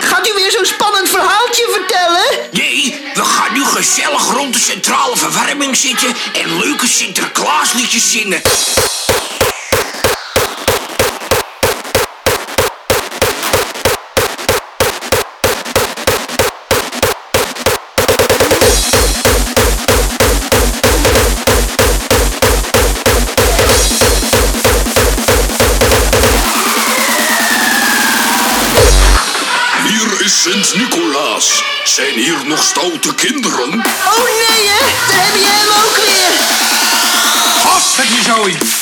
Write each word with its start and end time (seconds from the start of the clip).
Gaat 0.00 0.28
u 0.28 0.34
weer 0.34 0.50
zo'n 0.50 0.64
spannend 0.64 1.08
verhaaltje 1.08 1.68
vertellen? 1.70 2.48
Nee, 2.50 3.00
we 3.14 3.24
gaan 3.24 3.52
nu 3.52 3.64
gezellig 3.64 4.32
rond 4.32 4.52
de 4.52 4.60
centrale 4.60 5.16
verwarming 5.16 5.76
zitten 5.76 6.14
en 6.32 6.58
leuke 6.58 6.88
Sinterklaasliedjes 6.88 8.10
zingen. 8.10 8.42
Sint-Nicolaas. 30.28 31.62
Zijn 31.84 32.14
hier 32.14 32.38
nog 32.46 32.64
stoute 32.64 33.14
kinderen? 33.14 33.72
Oh 34.04 34.24
nee 34.24 34.68
hè, 34.68 34.84
daar 35.08 35.24
heb 35.24 35.34
je 35.34 35.46
hem 35.46 35.84
ook 35.84 35.96
weer. 35.96 36.32
Vast 37.62 37.96
met 37.96 38.06
je 38.06 38.22
zooi! 38.22 38.77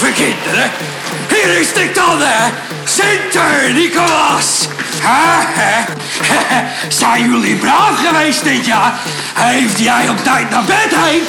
Lieve 0.00 0.22
kinderen. 0.22 0.70
Hier 1.28 1.60
is 1.60 1.72
de 1.72 1.90
dan, 1.94 2.20
hè. 2.20 2.52
Sinter-Nicolaas. 2.84 4.68
Hè, 5.00 5.62
hè? 5.62 5.84
Zijn 6.88 7.30
jullie 7.30 7.56
braaf 7.56 8.06
geweest 8.06 8.44
dit 8.44 8.66
jaar? 8.66 8.94
Heeft 9.34 9.78
jij 9.78 10.08
op 10.08 10.24
tijd 10.24 10.50
naar 10.50 10.64
bed 10.64 10.90
heen? 10.96 11.22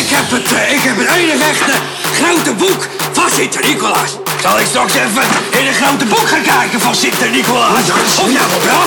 Ik 0.00 0.08
heb 0.16 0.30
het, 0.30 0.52
eh, 0.52 0.72
ik 0.72 0.82
heb 0.82 0.96
het 0.98 1.08
enige 1.08 1.44
echte 1.44 1.72
grote 2.20 2.52
boek 2.52 2.88
van 3.12 3.30
Sinter-Nicolaas. 3.30 4.10
Zal 4.42 4.60
ik 4.60 4.66
straks 4.66 4.94
even 4.94 5.22
in 5.50 5.66
een 5.66 5.74
grote 5.74 6.04
boek 6.04 6.28
gaan 6.28 6.42
kijken 6.42 6.80
van 6.80 6.94
Sinter-Nicolaas? 6.94 7.90
Of 8.22 8.30
jij 8.32 8.46
wel 8.64 8.79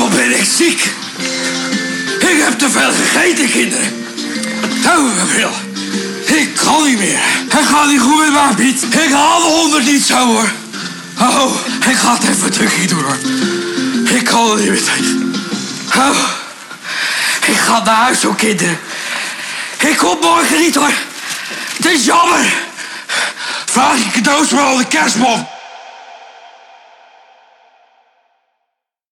Wat 0.00 0.10
ben 0.10 0.38
ik 0.38 0.44
ziek. 0.56 0.92
Ik 2.18 2.42
heb 2.42 2.58
te 2.58 2.70
veel 2.70 2.92
gegeten, 2.92 3.50
kinderen. 3.50 4.04
Oh, 4.86 5.14
mijn 5.14 5.26
bril. 5.26 5.50
Ik 6.24 6.54
kan 6.54 6.84
niet 6.84 6.98
meer. 6.98 7.18
Het 7.48 7.66
gaat 7.66 7.86
niet 7.86 8.00
goed 8.00 8.18
met 8.18 8.32
mij, 8.32 8.54
Piet. 8.56 8.82
Ik 8.82 9.12
haal 9.12 9.40
de 9.40 9.46
honderd 9.46 9.84
niet 9.84 10.02
zo, 10.02 10.26
hoor. 10.26 10.50
Oh, 11.18 11.54
ik 11.88 11.96
ga 11.96 12.12
het 12.12 12.28
even 12.28 12.52
terug 12.52 12.86
doen, 12.86 13.02
hoor. 13.02 13.18
Ik 14.16 14.24
kan 14.24 14.50
het 14.50 14.60
niet 14.60 14.70
meer 14.70 14.84
tegen. 14.84 15.34
Oh, 15.96 16.18
ik 17.46 17.56
ga 17.56 17.82
naar 17.84 17.94
huis, 17.94 18.22
hoor, 18.22 18.36
kinderen. 18.36 18.78
Ik 19.78 19.96
kom 19.96 20.18
morgen 20.20 20.60
niet, 20.60 20.74
hoor. 20.74 20.92
Het 21.76 21.86
is 21.86 22.04
jammer. 22.04 22.52
Vraag 23.64 23.96
je 23.96 24.10
cadeaus 24.10 24.48
voor 24.48 24.60
al 24.60 24.76
de 24.76 24.86
kerstman. 24.86 25.48